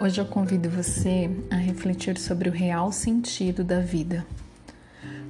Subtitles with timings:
[0.00, 4.24] Hoje eu convido você a refletir sobre o real sentido da vida.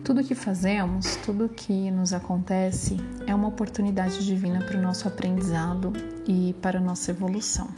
[0.05, 2.97] Tudo que fazemos, tudo que nos acontece
[3.27, 5.93] é uma oportunidade divina para o nosso aprendizado
[6.27, 7.69] e para a nossa evolução.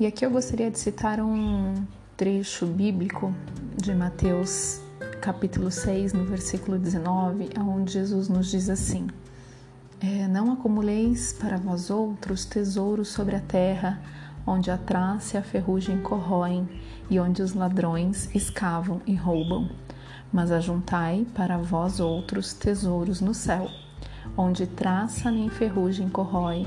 [0.00, 1.74] E aqui eu gostaria de citar um
[2.16, 3.34] trecho bíblico
[3.76, 4.80] de Mateus,
[5.20, 9.06] capítulo 6, no versículo 19, onde Jesus nos diz assim:
[10.00, 14.00] é, Não acumuleis para vós outros tesouros sobre a terra
[14.46, 16.68] onde a traça e a ferrugem corroem
[17.10, 19.68] e onde os ladrões escavam e roubam.
[20.32, 23.68] Mas ajuntai para vós outros tesouros no céu,
[24.36, 26.66] onde traça nem ferrugem corrói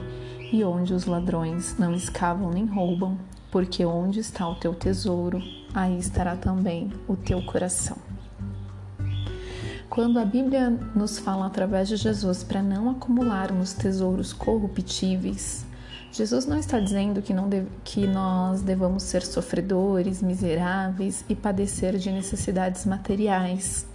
[0.51, 3.17] e onde os ladrões não escavam nem roubam,
[3.51, 5.41] porque onde está o teu tesouro,
[5.73, 8.08] aí estará também o teu coração.
[9.89, 15.65] Quando a Bíblia nos fala através de Jesus para não acumularmos tesouros corruptíveis,
[16.11, 21.97] Jesus não está dizendo que, não deve, que nós devamos ser sofredores, miseráveis e padecer
[21.97, 23.87] de necessidades materiais,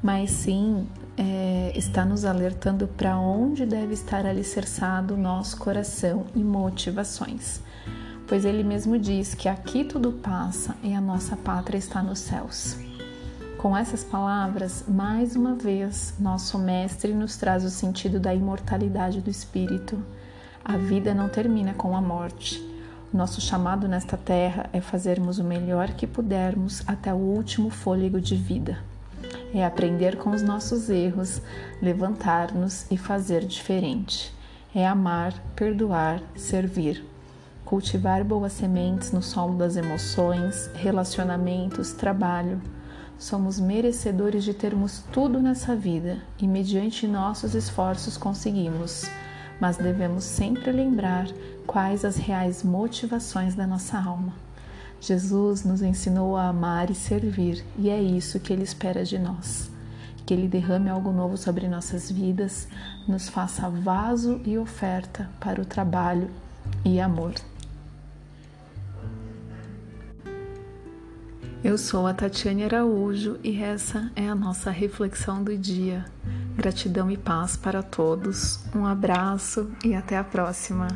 [0.00, 7.60] mas sim é, está nos alertando para onde deve estar alicerçado nosso coração e motivações.
[8.28, 12.93] Pois ele mesmo diz que aqui tudo passa e a nossa pátria está nos céus.
[13.64, 19.30] Com essas palavras, mais uma vez, nosso Mestre nos traz o sentido da imortalidade do
[19.30, 20.04] Espírito
[20.62, 22.62] a vida não termina com a morte.
[23.10, 28.36] Nosso chamado nesta terra é fazermos o melhor que pudermos até o último fôlego de
[28.36, 28.80] vida.
[29.54, 31.40] É aprender com os nossos erros,
[31.80, 34.30] levantar-nos e fazer diferente.
[34.74, 37.02] É amar, perdoar, servir.
[37.64, 42.60] Cultivar boas sementes no solo das emoções, relacionamentos, trabalho.
[43.18, 49.08] Somos merecedores de termos tudo nessa vida e, mediante nossos esforços, conseguimos
[49.60, 51.26] mas devemos sempre lembrar
[51.66, 54.32] quais as reais motivações da nossa alma.
[55.00, 59.70] Jesus nos ensinou a amar e servir, e é isso que Ele espera de nós.
[60.24, 62.66] Que Ele derrame algo novo sobre nossas vidas,
[63.06, 66.30] nos faça vaso e oferta para o trabalho
[66.84, 67.34] e amor.
[71.64, 76.04] Eu sou a Tatiane Araújo e essa é a nossa reflexão do dia.
[76.54, 78.60] Gratidão e paz para todos.
[78.76, 80.88] Um abraço e até a próxima.